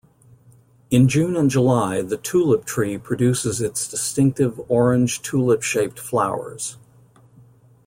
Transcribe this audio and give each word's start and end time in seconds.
In 0.89 1.07
June 1.07 1.35
and 1.37 1.47
July 1.47 2.01
the 2.01 2.17
Tulip 2.17 2.65
Tree 2.65 2.97
produces 2.97 3.61
its 3.61 3.87
distinctive 3.87 4.59
orange 4.67 5.21
tulip-shaped 5.21 5.99
flowers. 5.99 6.77